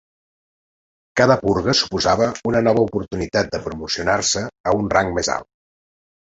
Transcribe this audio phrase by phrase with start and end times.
[1.21, 5.51] Cada purga suposava una nova oportunitat de promocionar-se a un rang més alt.